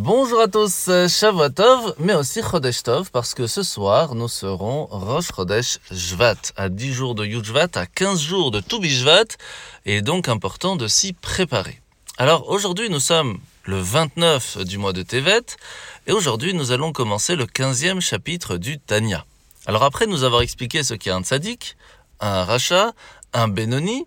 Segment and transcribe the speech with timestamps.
[0.00, 4.86] Bonjour à tous, Shavuot Tov, mais aussi Chodesh Tov, parce que ce soir, nous serons
[4.86, 9.24] Rosh Chodesh Shvat, à 10 jours de Yud Shvat, à 15 jours de Toubi Shvat,
[9.86, 11.80] et donc important de s'y préparer.
[12.16, 15.56] Alors aujourd'hui, nous sommes le 29 du mois de Tevet,
[16.06, 19.24] et aujourd'hui, nous allons commencer le 15e chapitre du Tanya.
[19.66, 21.76] Alors après nous avoir expliqué ce qu'est un tzaddik,
[22.20, 22.92] un rachat,
[23.32, 24.06] un Benoni,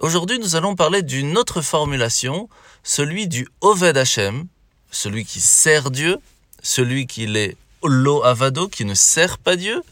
[0.00, 2.48] aujourd'hui nous allons parler d'une autre formulation,
[2.82, 4.48] celui du Oved Hashem,
[4.94, 6.18] celui qui sert Dieu,
[6.62, 9.82] celui qui est lo avado, qui ne sert pas Dieu,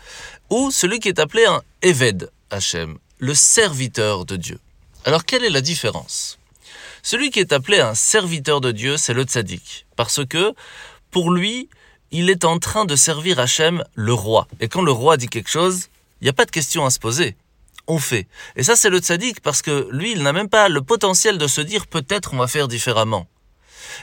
[0.51, 4.59] ou celui qui est appelé un Eved Hashem, le serviteur de Dieu.
[5.05, 6.38] Alors quelle est la différence?
[7.02, 10.55] Celui qui est appelé un serviteur de Dieu, c'est le tzaddik, parce que
[11.11, 11.69] pour lui,
[12.12, 14.47] il est en train de servir Hachem, le roi.
[14.61, 15.89] Et quand le roi dit quelque chose,
[16.20, 17.37] il n'y a pas de question à se poser.
[17.89, 18.28] On fait.
[18.55, 21.48] Et ça, c'est le tzaddik parce que lui, il n'a même pas le potentiel de
[21.48, 23.27] se dire peut-être on va faire différemment.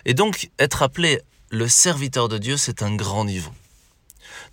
[0.06, 3.52] Et donc, être appelé le serviteur de Dieu, c'est un grand niveau.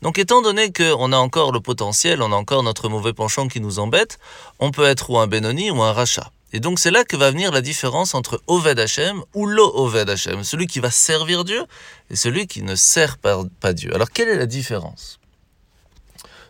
[0.02, 3.60] Donc, étant donné qu'on a encore le potentiel, on a encore notre mauvais penchant qui
[3.60, 4.18] nous embête,
[4.58, 6.30] on peut être ou un Benoni ou un rachat.
[6.52, 10.08] Et donc c'est là que va venir la différence entre Oved Hashem ou Lo Oved
[10.08, 11.64] Hashem, celui qui va servir Dieu
[12.08, 13.94] et celui qui ne sert pas, Dieu.
[13.94, 15.18] Alors quelle est la différence?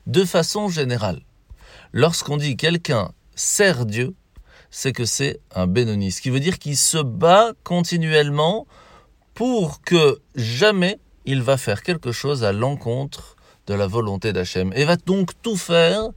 [0.07, 1.21] De façon générale,
[1.93, 4.15] lorsqu'on dit quelqu'un sert Dieu,
[4.79, 8.67] c'est que c'est un Benoni, ce qui veut dire qu'il se bat continuellement
[9.33, 14.85] pour que jamais il va faire quelque chose à l'encontre de la volonté d'Hachem et
[14.85, 16.11] va donc tout faire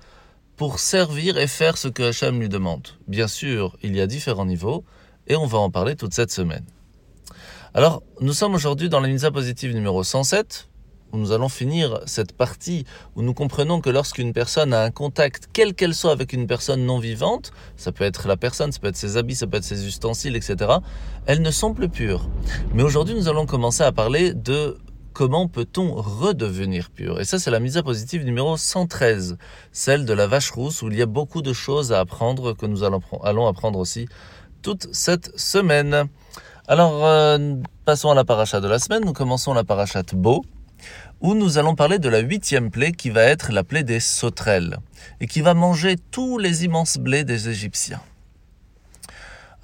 [0.58, 2.86] pour servir et faire ce que Hachem lui demande.
[3.08, 4.84] Bien sûr, il y a différents niveaux
[5.28, 6.66] et on va en parler toute cette semaine.
[7.74, 10.69] Alors, nous sommes aujourd'hui dans la positive numéro 107, où
[11.14, 15.74] nous allons finir cette partie où nous comprenons que lorsqu'une personne a un contact, quel
[15.74, 18.98] qu'elle soit, avec une personne non vivante, ça peut être la personne, ça peut être
[18.98, 20.72] ses habits, ça peut être ses ustensiles, etc.,
[21.26, 22.30] elles ne sont plus pures.
[22.74, 24.78] Mais aujourd'hui, nous allons commencer à parler de
[25.14, 29.38] comment peut-on redevenir pur Et ça, c'est la mise à positive numéro 113,
[29.72, 32.66] celle de la vache rousse, où il y a beaucoup de choses à apprendre, que
[32.66, 34.08] nous allons, apprendre aussi
[34.62, 36.08] toute cette semaine.
[36.68, 37.56] Alors, euh,
[37.86, 39.04] passons à la paracha de la semaine.
[39.04, 40.44] Nous commençons la paracha Beau,
[41.22, 44.78] où nous allons parler de la huitième plaie qui va être la plaie des sauterelles,
[45.20, 48.02] et qui va manger tous les immenses blés des Égyptiens.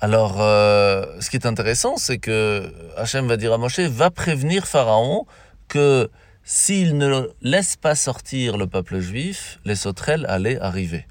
[0.01, 4.67] Alors, euh, ce qui est intéressant, c'est que Hachem va dire à Moshe, va prévenir
[4.67, 5.25] Pharaon
[5.67, 6.09] que
[6.43, 11.07] s'il ne laisse pas sortir le peuple juif, les sauterelles allaient arriver.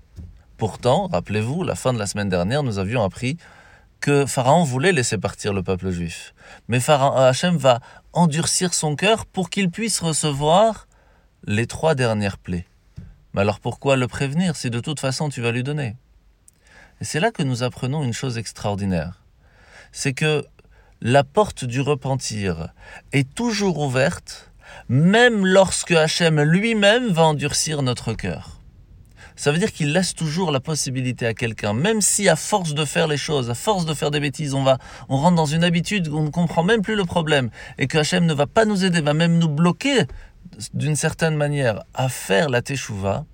[0.59, 3.36] Pourtant, rappelez-vous, la fin de la semaine dernière, nous avions appris
[4.04, 6.34] que Pharaon voulait laisser partir le peuple juif.
[6.69, 7.81] Mais Pharaon, Hachem va
[8.12, 10.88] endurcir son cœur pour qu'il puisse recevoir
[11.47, 12.66] les trois dernières plaies.
[13.32, 15.97] Mais alors pourquoi le prévenir si de toute façon tu vas lui donner?
[17.00, 19.22] Et c'est là que nous apprenons une chose extraordinaire.
[19.91, 20.44] C'est que
[21.00, 22.75] la porte du repentir
[23.12, 24.53] est toujours ouverte,
[24.91, 28.53] même lorsque Hachem lui-même va endurcir notre cœur.
[29.37, 32.84] Ça veut dire qu'il laisse toujours la possibilité à quelqu'un, même si à force de
[32.84, 34.78] faire les choses, à force de faire des bêtises, on va,
[35.09, 37.99] on rentre dans une habitude où on ne comprend même plus le problème et que
[37.99, 40.05] Hachem ne va pas nous aider, va même nous bloquer
[40.72, 43.25] d'une certaine manière à faire la teshuva.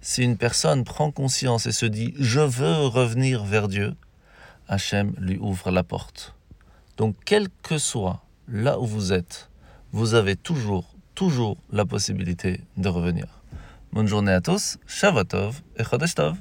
[0.00, 3.94] Si une personne prend conscience et se dit je veux revenir vers Dieu,
[4.68, 6.34] Hachem lui ouvre la porte.
[6.96, 9.50] Donc, quel que soit là où vous êtes,
[9.92, 13.26] vous avez toujours, toujours la possibilité de revenir.
[13.94, 16.34] Bonne journée à tous, Shavuot et Chodesh Tov.